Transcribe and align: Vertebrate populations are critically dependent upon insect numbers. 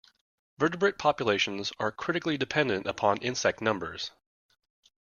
Vertebrate 0.57 0.97
populations 0.97 1.71
are 1.79 1.91
critically 1.91 2.35
dependent 2.35 2.87
upon 2.87 3.17
insect 3.21 3.61
numbers. 3.61 4.09